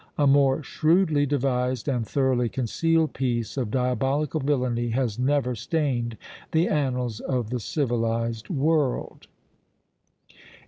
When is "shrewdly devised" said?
0.63-1.87